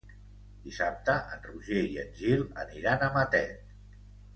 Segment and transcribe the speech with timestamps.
[0.67, 3.75] Dissabte en Roger i en Gil aniran a Matet.